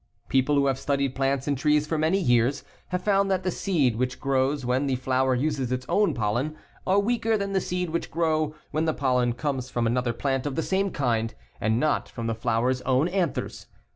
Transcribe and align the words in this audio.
People 0.29 0.55
who 0.55 0.65
have 0.65 0.79
studied 0.79 1.13
plants 1.13 1.47
and 1.47 1.55
trees 1.55 1.85
for 1.85 1.95
many 1.95 2.17
years 2.19 2.63
have 2.87 3.03
found 3.03 3.29
that 3.29 3.43
the 3.43 3.51
seed 3.51 3.97
which 3.97 4.19
grow 4.19 4.57
when 4.57 4.87
the 4.87 4.95
flower 4.95 5.35
uses 5.35 5.71
its 5.71 5.85
own 5.87 6.15
pollen 6.15 6.57
are 6.87 6.97
weaker 6.97 7.37
than 7.37 7.53
the 7.53 7.61
seed 7.61 7.91
which 7.91 8.09
grow 8.09 8.55
when 8.71 8.85
the 8.85 8.95
pollen 8.95 9.33
comes 9.33 9.69
from 9.69 9.85
another 9.85 10.11
plant 10.11 10.47
of 10.47 10.55
the 10.55 10.63
same 10.63 10.89
kind 10.89 11.35
and 11.59 11.79
not 11.79 12.09
from 12.09 12.25
the 12.25 12.33
flower's 12.33 12.81
own 12.81 13.07
anthers. 13.09 13.67